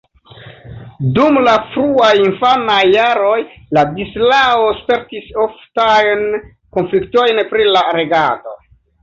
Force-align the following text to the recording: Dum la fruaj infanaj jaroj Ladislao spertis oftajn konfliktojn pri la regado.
Dum 1.17 1.35
la 1.47 1.51
fruaj 1.73 2.09
infanaj 2.21 2.77
jaroj 2.93 3.35
Ladislao 3.79 4.65
spertis 4.79 5.29
oftajn 5.45 6.27
konfliktojn 6.79 7.45
pri 7.53 7.71
la 7.71 7.87
regado. 8.01 8.59